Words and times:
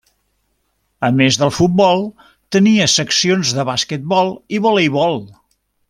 A 1.09 1.09
més 1.19 1.37
del 1.41 1.53
futbol 1.57 2.01
tenia 2.57 2.89
seccions 2.95 3.53
de 3.59 3.67
basquetbol 3.71 4.33
i 4.59 4.65
voleibol. 4.69 5.25